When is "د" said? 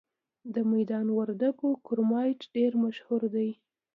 0.53-0.55